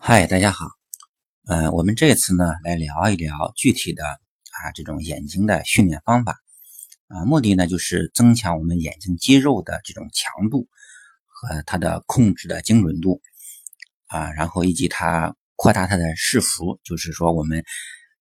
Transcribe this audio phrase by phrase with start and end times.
[0.00, 0.68] 嗨，大家好。
[1.48, 6.38] 嗯，我们这次呢来聊一聊具体的啊这种眼睛的训练方法
[7.08, 10.68] 啊，目的呢就是增强我们眼睛肌肉的这种强度
[11.26, 13.20] 和它的控制的精准度
[14.06, 17.64] 啊，然后以及它扩大它的视幅，就是说我们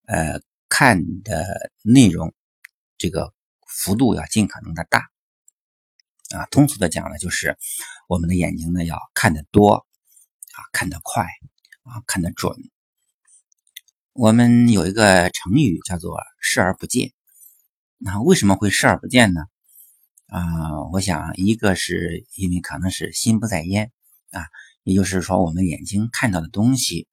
[0.07, 2.33] 呃看的内容
[2.97, 3.33] 这个
[3.67, 5.07] 幅度要尽可能的大
[6.35, 6.45] 啊。
[6.47, 7.55] 通俗的讲呢，就是
[8.09, 11.25] 我们的眼睛呢要看得多啊，看得快。
[11.87, 12.53] 啊，看得准。
[14.13, 17.13] 我们有一个成语叫做“视而不见”。
[17.97, 19.41] 那为什么会视而不见呢？
[20.27, 23.91] 啊，我想一个是因为可能是心不在焉
[24.31, 24.45] 啊，
[24.83, 27.07] 也就是说我们眼睛看到的东西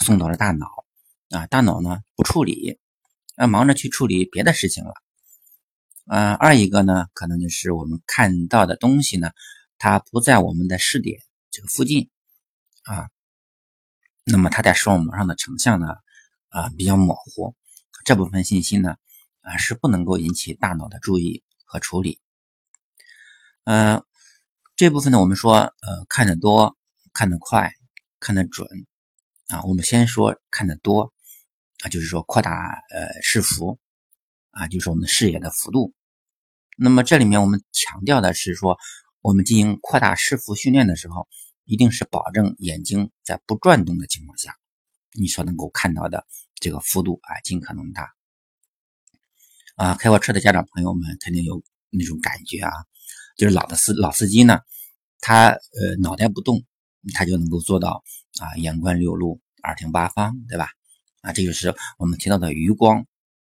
[0.00, 0.66] 送到了大脑
[1.30, 2.78] 啊，大脑呢不处理，
[3.36, 4.92] 啊忙着去处理别的事情了。
[6.06, 9.32] 啊，二一个呢，可能就是我们看到的东西呢，
[9.78, 12.08] 它不在我们的视点这个附近
[12.84, 13.10] 啊。
[14.30, 15.88] 那么它在视网膜上的成像呢，
[16.50, 17.56] 啊比较模糊，
[18.04, 18.96] 这部分信息呢，
[19.40, 22.20] 啊是不能够引起大脑的注意和处理。
[23.64, 24.04] 嗯，
[24.76, 26.76] 这部分呢，我们说，呃，看得多，
[27.12, 27.72] 看得快，
[28.20, 28.68] 看得准，
[29.48, 31.12] 啊，我们先说看得多，
[31.82, 32.52] 啊，就是说扩大
[32.90, 33.80] 呃视幅，
[34.50, 35.92] 啊，就是我们视野的幅度。
[36.76, 38.78] 那么这里面我们强调的是说，
[39.22, 41.26] 我们进行扩大视幅训练的时候。
[41.70, 44.56] 一定是保证眼睛在不转动的情况下，
[45.12, 46.26] 你所能够看到的
[46.56, 48.12] 这个幅度啊，尽可能大。
[49.76, 52.72] 啊，开过车的家长朋友们肯定有那种感觉啊，
[53.36, 54.58] 就是老的司老司机呢，
[55.20, 56.64] 他呃脑袋不动，
[57.14, 58.02] 他就能够做到
[58.40, 60.70] 啊眼观六路，耳听八方，对吧？
[61.20, 63.06] 啊，这就是我们提到的余光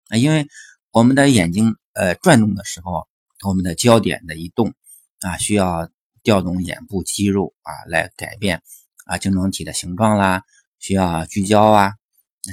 [0.09, 0.49] 啊，因为
[0.91, 3.07] 我们的眼睛呃转动的时候，
[3.47, 4.75] 我们的焦点的移动
[5.21, 5.89] 啊需要。
[6.23, 8.63] 调动眼部肌肉啊，来改变
[9.07, 10.43] 啊晶状体的形状啦，
[10.79, 11.93] 需要聚焦啊，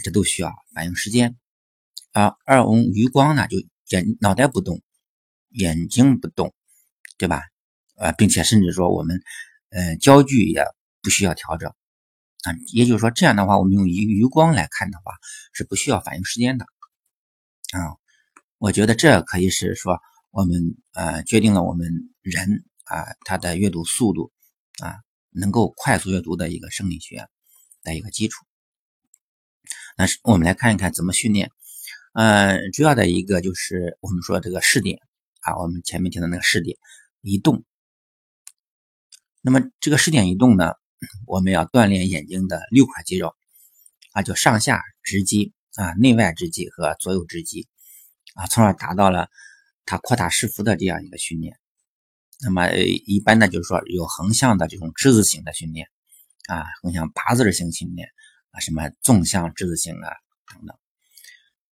[0.03, 1.35] 这都需要反应时间
[2.11, 2.35] 啊。
[2.45, 3.57] 而我们余光呢，就
[3.89, 4.81] 眼脑袋不动，
[5.49, 6.53] 眼睛不动，
[7.17, 7.41] 对吧？
[7.95, 9.21] 呃，并且甚至说我们
[9.69, 10.63] 呃焦距也
[11.01, 11.69] 不需要调整
[12.43, 12.53] 啊。
[12.73, 15.13] 也就是说，这样的话，我们用余余光来看的话，
[15.53, 16.65] 是不需要反应时间的
[17.73, 17.97] 啊。
[18.57, 19.99] 我觉得这可以是说
[20.31, 21.87] 我们呃决定了我们
[22.21, 22.63] 人。
[22.89, 24.31] 啊，它的阅读速度
[24.83, 24.95] 啊，
[25.31, 27.27] 能够快速阅读的一个生理学
[27.83, 28.45] 的一个基础。
[29.97, 31.51] 那是我们来看一看怎么训练。
[32.13, 34.99] 嗯，主要的一个就是我们说这个视点
[35.41, 36.77] 啊，我们前面提到那个视点
[37.21, 37.63] 移动。
[39.41, 40.73] 那么这个视点移动呢，
[41.25, 43.35] 我们要锻炼眼睛的六块肌肉
[44.13, 47.67] 啊，就上下直肌啊、内外直肌和左右直肌
[48.33, 49.29] 啊，从而达到了
[49.85, 51.59] 它扩大视幅的这样一个训练。
[52.39, 55.87] 那么一般呢，就是说有横向的这种之字形的训练
[56.47, 58.09] 啊，横向八字形训练
[58.51, 60.11] 啊，什么纵向之字形啊
[60.53, 60.77] 等等。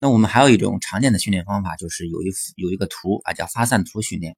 [0.00, 4.36] 那我们还有一种常见的训练方法，就是有一有一个图啊，叫发散图训练，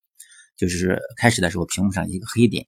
[0.54, 2.66] 就是开始的时候屏幕上一个黑点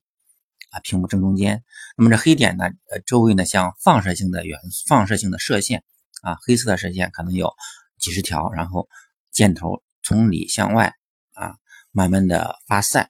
[0.71, 1.63] 啊，屏幕正中间，
[1.95, 5.83] 那么这黑点呢，呃，周围呢像放射性的元放射性的射线
[6.23, 7.53] 啊，黑色的射线可能有
[7.99, 8.89] 几十条，然后
[9.31, 10.95] 箭头从里向外
[11.33, 11.55] 啊，
[11.91, 13.09] 慢慢的发散。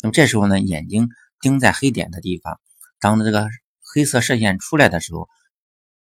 [0.00, 1.08] 那么这时候呢，眼睛
[1.40, 2.60] 盯在黑点的地方，
[3.00, 3.48] 当这个
[3.80, 5.28] 黑色射线出来的时候，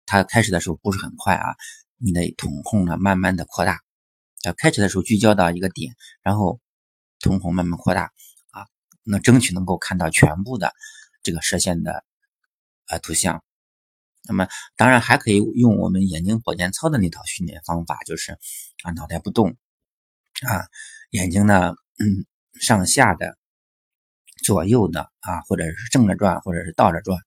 [0.06, 1.54] 它开始的时候不是很快啊，
[1.98, 3.80] 你的瞳孔呢慢慢的扩大，
[4.44, 6.58] 呃，开始的时候聚焦到一个点，然后
[7.20, 8.10] 瞳孔慢慢扩大
[8.50, 8.66] 啊，
[9.02, 10.72] 那争取能够看到全部的
[11.22, 12.02] 这个射线的
[12.88, 13.44] 呃图像。
[14.24, 18.32] 那么当然还可以用我们眼睛保健操的那套训练方法，就是
[18.84, 19.50] 啊脑袋不动
[20.46, 20.64] 啊，
[21.10, 22.24] 眼睛呢嗯
[22.58, 23.36] 上下的。
[24.42, 27.18] 左右的啊，或者是正着转，或者是倒着转，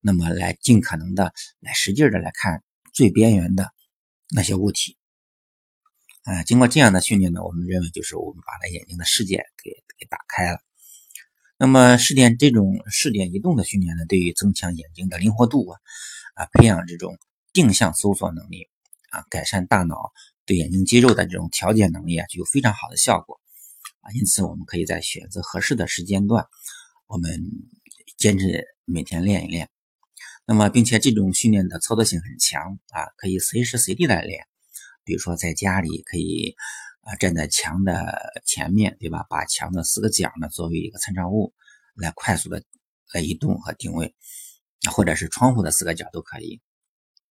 [0.00, 3.72] 那么来尽可能的来使劲的来看最边缘的
[4.34, 4.96] 那些物体。
[6.24, 10.60] 啊，经过这样的训练呢，我们认为就是我们把它眼睛的视界给给打开了。
[11.58, 15.80] 那么视点这种视点移动的训练呢，对于增强眼睛的灵活度啊，
[16.34, 17.18] 啊，培养这种
[17.52, 18.68] 定向搜索能力
[19.10, 20.12] 啊，改善大脑
[20.46, 23.40] 对眼睛肌肉的这种调节能力啊，具有非常好的效果。
[24.02, 26.46] 啊，因此我们可以在选择合适的时间段，
[27.06, 27.40] 我们
[28.18, 29.70] 坚持每天练一练。
[30.44, 34.44] 那么，并且这种训练的操作性很强啊，可以随时随地来练。
[35.04, 36.54] 比如说在家里可以
[37.02, 39.24] 啊站在墙的前面，对吧？
[39.30, 41.54] 把墙的四个角呢作为一个参照物
[41.94, 42.62] 来快速的
[43.14, 44.14] 来移动和定位，
[44.90, 46.60] 或者是窗户的四个角都可以。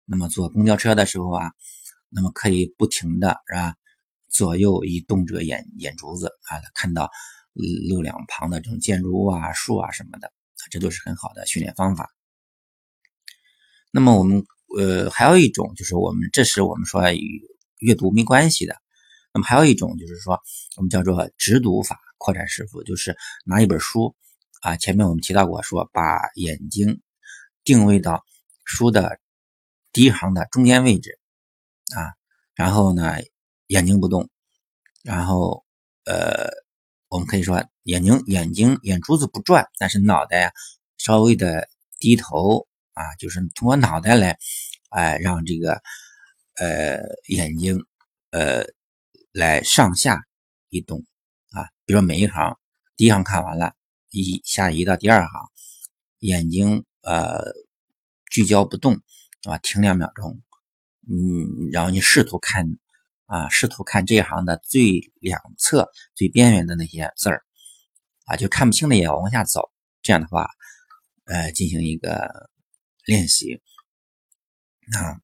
[0.05, 1.51] 那么坐公交车的时候啊，
[2.09, 3.75] 那么可以不停的是吧？
[4.31, 7.11] 左右移动着眼眼珠子啊，看到
[7.89, 10.31] 路两旁的这种建筑物啊、树啊什么的，
[10.71, 12.09] 这都是很好的训练方法。
[13.91, 14.43] 那么我们
[14.79, 17.41] 呃还有一种就是我们这是我们说与
[17.79, 18.75] 阅读没关系的。
[19.33, 20.41] 那么还有一种就是说
[20.77, 24.15] 我们叫做直读法扩展视幅，就是拿一本书
[24.61, 27.01] 啊，前面我们提到过，说把眼睛
[27.63, 28.23] 定位到
[28.63, 29.19] 书的
[29.91, 31.19] 第一行的中间位置
[31.95, 32.11] 啊，
[32.55, 33.15] 然后呢
[33.71, 34.29] 眼睛不动，
[35.03, 35.63] 然后
[36.05, 36.49] 呃
[37.07, 40.53] 我们可以说眼睛眼睛眼珠子不转，但是脑袋
[40.97, 41.69] 稍微的
[41.99, 42.67] 低头。
[42.93, 44.37] 啊，就是通过脑袋来，
[44.89, 45.81] 哎，让这个
[46.57, 47.85] 呃眼睛
[48.31, 48.65] 呃
[49.31, 50.27] 来上下
[50.69, 51.05] 移动
[51.51, 51.63] 啊。
[51.85, 52.59] 比如说每一行，
[52.97, 53.73] 第一行看完了，
[54.09, 55.49] 移下移到第二行，
[56.19, 57.41] 眼睛呃
[58.29, 59.01] 聚焦不动
[59.43, 60.41] 啊，停两秒钟，
[61.09, 62.77] 嗯，然后你试图看
[63.31, 67.43] 啊，试图看这一行的最两侧最边缘的那些字儿
[68.25, 69.71] 啊，就看不清的也要往下走。
[70.01, 70.47] 这样的话，
[71.25, 72.49] 呃，进行一个。
[73.07, 73.59] 练习
[74.93, 75.17] 啊，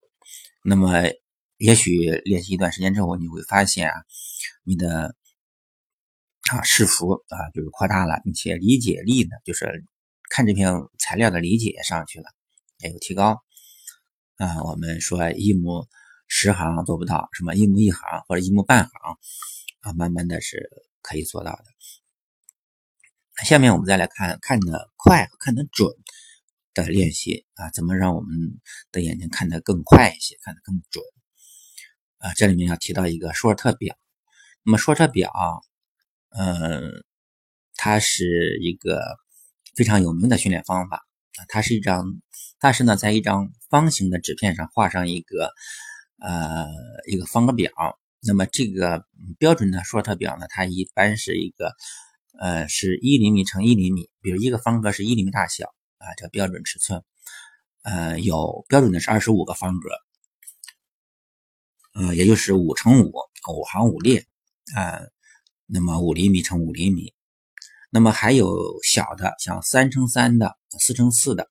[0.63, 0.91] 那么
[1.57, 3.93] 也许练习一段时间之后，你会发现啊，
[4.63, 5.15] 你的
[6.49, 9.85] 啊视幅啊就是扩大了，并且理解力呢，就是
[10.31, 12.25] 看这篇材料的理解上去了，
[12.79, 13.43] 也有提高
[14.37, 14.63] 啊。
[14.63, 15.87] 我们说一模
[16.27, 19.17] 十行做不到，什么一目一行或者一目半行
[19.81, 20.69] 啊，慢慢的是
[21.01, 21.63] 可以做到的。
[23.45, 25.89] 下面我们再来看看的快和看的准。
[26.73, 31.03] 的练习啊，怎么让我们的眼睛看得更快一些，看得更准
[32.19, 32.31] 啊？
[32.35, 33.97] 这里面要提到一个舒尔特表。
[34.61, 35.31] 那么舒尔特表，
[36.37, 37.03] 嗯，
[37.73, 39.01] 它是一个
[39.75, 40.97] 非常有名的训练方法
[41.39, 41.45] 啊。
[41.47, 42.05] 它是一张，
[42.59, 45.51] 它是呢在一张方形的纸片上画上一个
[46.19, 46.67] 呃
[47.07, 47.71] 一个方格表。
[48.21, 49.05] 那么这个
[49.37, 51.73] 标准的说特表呢，它一般是一个
[52.39, 55.73] 呃是一厘米乘一厘米，比如一个方格是一厘米大小。
[55.99, 57.03] 啊，这标准尺寸，
[57.81, 59.89] 呃，有标准的是二十五个方格，
[61.95, 63.11] 呃，也就是五乘五，
[63.51, 64.23] 五行五列，
[64.75, 65.01] 啊，
[65.65, 67.15] 那么五厘米乘五厘米，
[67.89, 71.49] 那么还有小的，像三乘三的、四乘四的，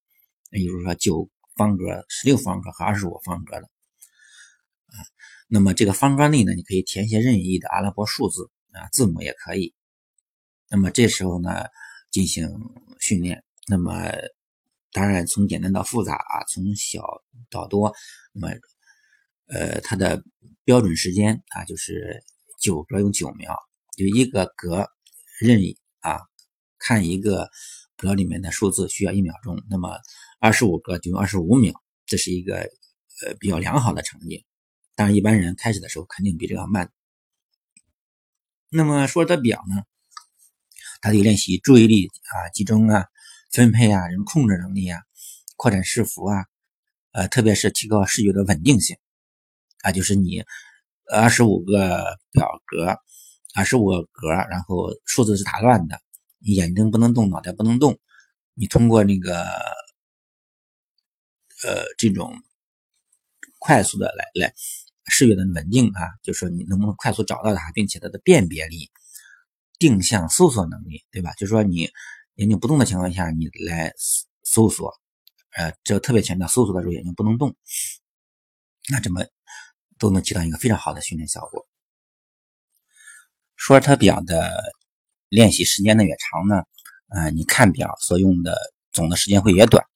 [0.53, 3.69] 也就是说九方格、十六方格和二十五方格的，
[5.49, 9.75] 那么这个方格内呢，你可以填写任意的阿拉伯数字啊，字母也可以，
[10.71, 11.67] 那么这时候呢，
[12.11, 12.49] 进行
[13.01, 13.93] 训练，那么。
[14.93, 17.03] 当然，从简单到复杂啊，从小
[17.51, 17.93] 到多，
[18.33, 18.55] 那么，
[19.45, 20.23] 呃，它的
[20.65, 22.25] 标准时间啊，就是
[22.59, 23.55] 九格用九秒，
[23.95, 24.89] 就一个格
[25.39, 26.19] 任意啊
[26.79, 27.51] 看一个
[27.95, 29.99] 格里面的数字需要一秒钟，那么
[30.41, 31.75] 二十五格就用二十五秒，
[32.07, 34.47] 这是一个呃比较良好的成绩。
[34.97, 36.91] 当然，一般人开始的时候肯定比这个慢。
[38.69, 39.85] 那么说的表呢，
[41.01, 43.07] 它得练习注意力啊，集中啊。
[43.53, 45.01] 分配啊，人控制能力啊，
[45.57, 46.45] 扩展视幅啊，
[47.13, 48.99] 呃，特别是提高视觉的稳定性
[49.83, 50.45] 啊，就是你
[51.11, 52.99] 二十五个表格，
[53.55, 56.03] 二十五个格，然后数字是打乱的，
[56.39, 57.99] 你眼睛不能动，脑袋不能动，
[58.53, 59.45] 你通过那个
[61.65, 62.43] 呃这种
[63.59, 64.53] 快速的来来
[65.09, 68.91] 视觉的稳定啊，就是说你能不能快速找到它，并且它的辨别力、
[69.79, 71.33] 定向搜索能力，对吧？
[71.35, 71.91] 就是说你。
[72.37, 73.95] 眼睛不动的情况下，你来
[74.43, 74.93] 搜索，
[75.57, 77.57] 呃，这特别强调搜索的时候眼睛不能动，
[78.91, 79.25] 那这么
[79.99, 81.67] 都能起到一个非常好的训练效果。
[83.55, 84.63] 舒尔特表的
[85.31, 86.65] 练习时间呢越长呢，
[87.09, 88.55] 呃，你看表所用的
[88.93, 89.87] 总的时间会越短。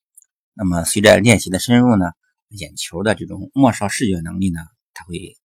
[0.55, 2.07] 那么随着练习的深入呢，
[2.49, 4.63] 眼球的这种末梢视觉能力呢，
[5.01, 5.37] 它会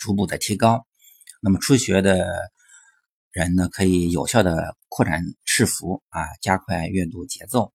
[0.00, 0.86] 逐步的提高。
[1.42, 2.50] 那么初学的。
[3.34, 7.72] 人呢可以有效的扩展视幅啊，加快阅读节奏，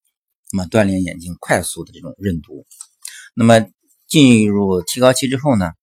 [0.52, 2.64] 那么锻炼眼睛快速的这种认读。
[3.34, 3.66] 那么
[4.06, 5.74] 进入提高期之后呢，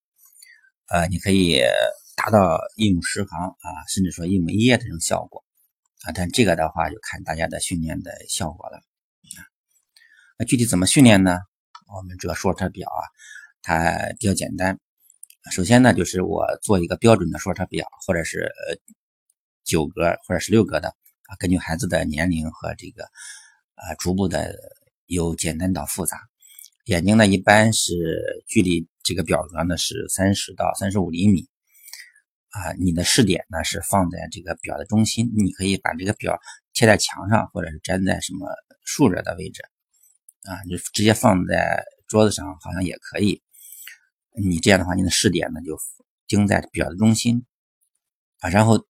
[0.86, 1.60] 呃，你可以
[2.14, 5.44] 达到一目十行啊，甚至说一目一页的这种效果
[6.04, 6.12] 啊。
[6.12, 8.80] 但这个的话就看大家的训练的效果了。
[10.38, 11.36] 那具体怎么训练呢？
[11.92, 13.02] 我们主要说特表啊，
[13.60, 14.78] 它比较简单。
[15.50, 18.78] 首先呢，就是我做一个标准的说特表，或者是呃。
[19.66, 23.04] 九格或者十六格的啊，根据孩子的年龄和这个
[23.76, 24.54] 啊，逐步的
[25.06, 26.20] 由简单到复杂。
[26.84, 31.48] 眼睛呢，一般是距离这个表格呢是三十到三十五厘米
[32.50, 32.74] 啊。
[32.74, 36.38] 你的视点呢是放在这个表的中心，你可以把这个表
[36.74, 38.46] 贴在墙上，或者是粘在什么
[38.84, 39.62] 竖着的位置
[40.42, 43.42] 啊，就直接放在桌子上，好像也可以。
[44.34, 45.78] 你这样的话，你的视点呢就
[46.26, 47.44] 盯在表的中心
[48.40, 48.86] 啊，然后。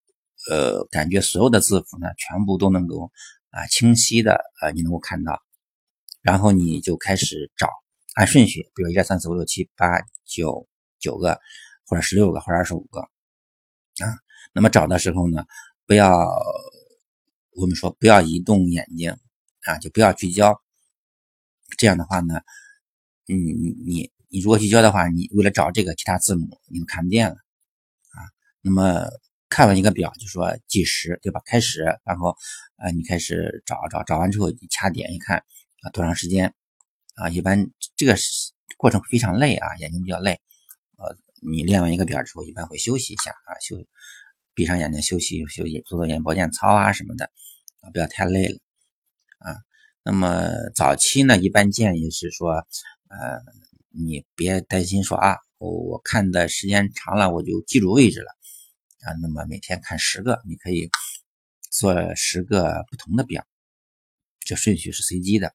[0.51, 3.11] 呃，感觉所有的字符呢，全部都能够
[3.49, 5.41] 啊清晰的啊，你能够看到，
[6.21, 7.67] 然后你就开始找
[8.15, 9.87] 按顺序，比如一二三四五六七八
[10.27, 11.41] 九九个，
[11.87, 14.19] 或者十六个，或者二十五个啊。
[14.53, 15.47] 那么找的时候呢，
[15.87, 16.13] 不要
[17.53, 19.17] 我们说不要移动眼睛
[19.63, 20.61] 啊，就不要聚焦。
[21.79, 22.43] 这样的话呢，
[23.29, 23.35] 嗯，
[23.87, 28.19] 你你如果聚焦的话，你为了找这个其他字母，你就看不见了啊。
[28.63, 29.07] 那么
[29.49, 31.41] 看完一个表，就说计时，对吧？
[31.45, 32.37] 开始，然后
[32.79, 35.39] 呃，你开始找找找完之后，你掐点一看
[35.83, 36.53] 啊，多长时间
[37.15, 37.31] 啊？
[37.31, 38.17] 一般这个
[38.77, 40.41] 过程非常累啊，眼睛比较累。
[40.97, 43.77] 呃，你练完一个表之后，一般会休息一下啊，休。
[44.53, 47.27] 闭上眼睛休息休息，做做眼保健操啊什么的
[47.83, 48.59] 啊，不要太累了
[49.39, 49.55] 啊。
[50.03, 52.67] 那么早期呢，一般建议是说，
[53.09, 53.39] 呃，
[53.97, 58.31] 你别担心说啊，我我看的时间长了，我就记住位置了
[59.03, 59.13] 啊。
[59.23, 60.91] 那么每天看十个，你可以
[61.71, 63.47] 做十个不同的表，
[64.41, 65.55] 这顺序是随机的。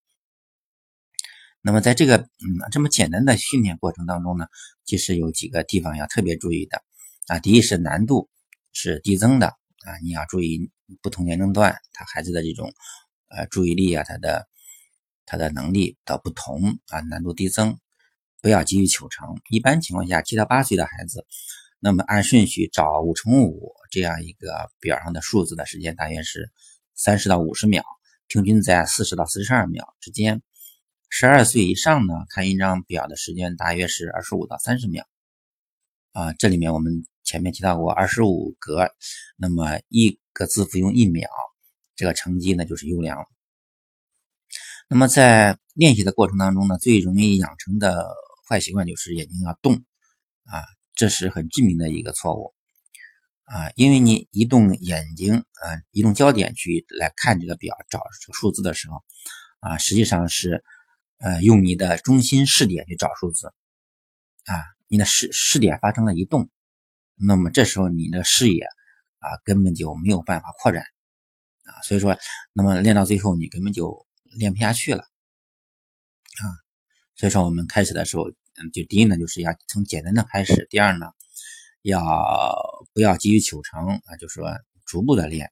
[1.62, 4.48] 那么在这个嗯这么简单的训练过程当中呢，
[4.86, 6.82] 其实有几个地方要特别注意的
[7.28, 7.40] 啊。
[7.40, 8.30] 第一是难度。
[8.72, 10.70] 是递增的啊，你要注意
[11.02, 12.72] 不同年龄段他孩子的这种
[13.30, 14.48] 呃注意力啊，他的
[15.26, 17.80] 他的能力的不同啊，难度递增，
[18.42, 19.28] 不要急于求成。
[19.50, 21.26] 一般情况下，七到八岁的孩子，
[21.80, 26.52] 那么按顺序找五乘五这样一个表上的数字的时间大约是
[26.96, 27.84] 三十到五十秒，
[28.28, 30.42] 平均在四十到四十二秒之间。
[31.10, 35.06] 十二岁以上呢，看一张表的时间大约是二十五到三十秒
[36.12, 37.06] 啊，这里面我们。
[37.26, 38.90] 前面提到过二十五格，
[39.38, 41.30] 那么一个字符用一秒，
[41.96, 43.24] 这个成绩呢就是优良。
[44.88, 48.16] 那么在练习的过程当中呢，最容易养成的
[48.50, 49.76] 坏习惯就是眼睛要动
[50.46, 50.66] 啊，
[50.96, 52.56] 这是很致命的一个错误
[53.44, 58.02] 啊，因为你移动眼睛啊，移动焦点去来看这个表找
[58.34, 59.04] 数字的时候
[59.60, 60.64] 啊，实际上是
[61.20, 63.54] 呃用你的中心视点去找数字
[64.46, 66.50] 啊，你的视视点发生了移动。
[67.16, 68.64] 那么这时候你的视野
[69.20, 70.84] 啊根本就没有办法扩展
[71.66, 72.18] 啊，所以说，
[72.54, 74.08] 那么练到最后你根本就
[74.40, 75.04] 练不下去了。
[77.20, 81.08] 所以说我们开始的时候，嗯，就第一呢就是要从简单的开始，第二呢
[81.82, 82.02] 要
[82.94, 84.50] 不要急于求成啊，就说
[84.86, 85.52] 逐步的练。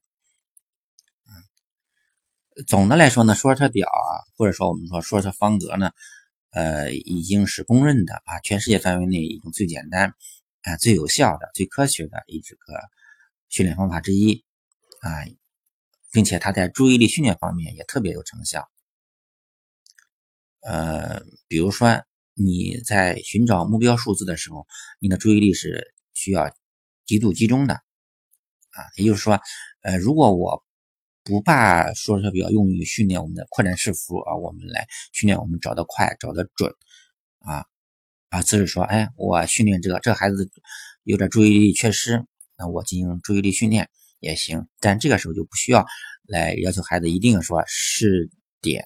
[1.26, 5.90] 嗯，总的来说呢，说车表啊，或者说我们说说车方格呢，
[6.52, 10.14] 呃，已经是公认的啊，全世界范围内一种最简单。
[10.62, 12.72] 啊，最有效的、最科学的一这个
[13.50, 14.42] 训练方法之一
[15.02, 15.26] 啊，
[16.12, 18.68] 并且它在注意力训练方面也特别有成效。
[20.60, 22.02] 呃，比如说
[22.34, 24.66] 你在寻找目标数字的时候，
[25.00, 26.54] 你的注意力是需要
[27.06, 28.84] 极度集中的啊。
[28.96, 29.40] 也就是说，
[29.82, 30.64] 呃，如果我
[31.24, 36.72] 不把说车表用于训练我们的扩展视幅啊，我们来训练我们找得快、找得准
[37.40, 37.64] 啊。
[38.30, 40.50] 啊，只是说，哎，我训练这个这孩子
[41.02, 42.22] 有点注意力缺失，
[42.58, 43.88] 那我进行注意力训练
[44.20, 44.68] 也行。
[44.80, 45.86] 但这个时候就不需要
[46.26, 48.84] 来要求孩子一定说试点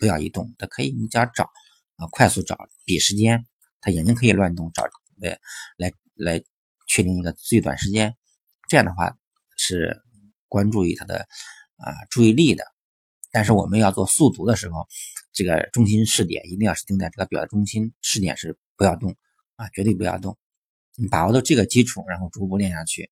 [0.00, 1.44] 不要移动，它可以你只要找
[1.94, 3.46] 啊，快速找，比时间，
[3.80, 4.82] 他眼睛可以乱动，找
[5.20, 5.38] 来
[5.76, 6.42] 来来
[6.88, 8.16] 确定一个最短时间。
[8.68, 9.16] 这样的话
[9.56, 10.02] 是
[10.48, 11.28] 关注于他的
[11.76, 12.64] 啊注意力的。
[13.30, 14.88] 但是我们要做速读的时候，
[15.32, 18.58] 这个中心视点一定要是定在这个表的中心，视点是。
[18.80, 19.14] 不要动
[19.56, 20.38] 啊，绝对不要动。
[20.96, 23.10] 你把握到这个基础，然后逐步练下去，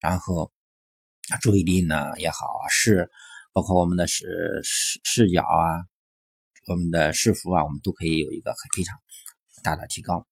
[0.00, 0.50] 然后
[1.42, 3.10] 注意力呢也好，视
[3.52, 5.84] 包括我们的视视视角啊，
[6.66, 8.96] 我们的视幅啊，我们都可以有一个很非常
[9.62, 10.26] 大的提高。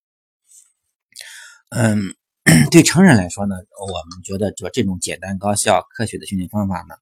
[1.70, 2.14] 嗯，
[2.70, 6.94] 对成人来说呢，我们觉得说这种简单、高效、科学的训练方法呢，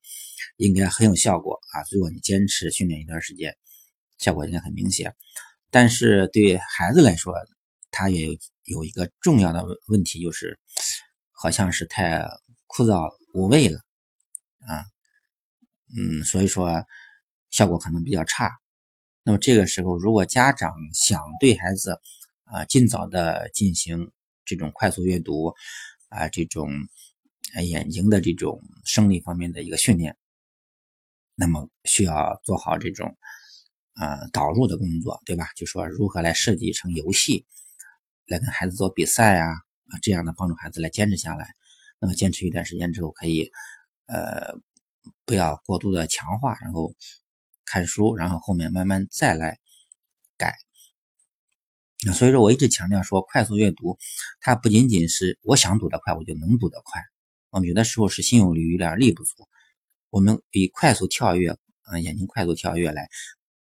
[0.56, 1.82] 应该很有效果啊。
[1.90, 3.56] 如果你坚持训练一段时间，
[4.18, 5.14] 效果应该很明显。
[5.70, 7.34] 但是对孩子来说，
[7.90, 10.58] 他也有有一个重要的问题，就是
[11.32, 12.28] 好像是太
[12.66, 13.78] 枯燥无味了
[14.66, 14.84] 啊，
[15.96, 16.84] 嗯，所以说
[17.50, 18.50] 效果可能比较差。
[19.22, 22.00] 那么这个时候，如果家长想对孩子
[22.44, 24.10] 啊尽早的进行
[24.44, 25.54] 这种快速阅读
[26.08, 26.70] 啊这种
[27.62, 30.16] 眼睛的这种生理方面的一个训练，
[31.34, 33.16] 那么需要做好这种
[33.94, 35.48] 啊导入的工作，对吧？
[35.54, 37.46] 就说如何来设计成游戏。
[38.26, 39.48] 来跟孩子做比赛啊
[39.88, 41.48] 啊，这样的帮助孩子来坚持下来。
[41.98, 43.50] 那么坚持一段时间之后，可以
[44.06, 44.54] 呃
[45.24, 46.94] 不要过度的强化，然后
[47.70, 49.60] 看书，然后后面慢慢再来
[50.36, 50.56] 改。
[52.14, 53.96] 所以说我一直强调说，快速阅读
[54.40, 57.00] 它不仅仅是我想读得快，我就能读得快。
[57.50, 59.46] 我们有的时候是心有余而力不足，
[60.08, 63.08] 我们以快速跳跃啊，眼睛快速跳跃来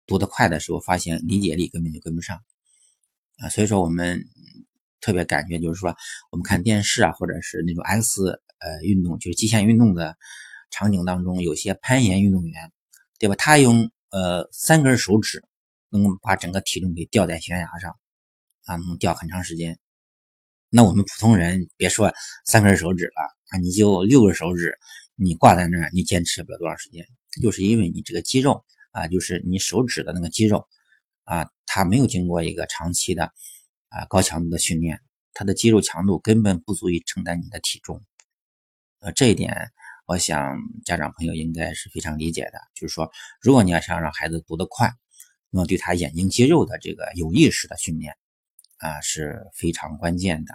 [0.06, 2.42] 读得快的时候，发现理解力根本就跟不上。
[3.38, 4.24] 啊，所以说我们
[5.00, 5.96] 特别感觉就是说，
[6.30, 10.18] 我们看电视啊，或者是那种 X 呃运动，就是极限运动的
[10.70, 12.72] 场景当中，有些攀岩运动员，
[13.18, 13.34] 对吧？
[13.36, 15.42] 他用呃三根手指
[15.88, 17.96] 能把整个体重给吊在悬崖上，
[18.64, 19.78] 啊，能吊很长时间。
[20.68, 22.12] 那我们普通人别说
[22.44, 24.76] 三根手指了啊，你就六个手指，
[25.14, 27.06] 你挂在那儿，你坚持不了多长时间。
[27.40, 30.66] 就是因为你这个肌肉啊，就是你手指的那个肌肉
[31.24, 33.32] 啊，它没有经过一个长期的
[33.88, 35.00] 啊高强度的训练，
[35.32, 38.02] 它的肌肉强度根本不足以承担你的体重。
[39.00, 39.70] 呃，这一点
[40.06, 42.60] 我想家长朋友应该是非常理解的。
[42.74, 43.10] 就是说，
[43.40, 44.92] 如果你要想让孩子读得快，
[45.50, 48.14] 那么对他眼睛肌肉的这个有意识的训练
[48.78, 50.54] 啊是非常关键的。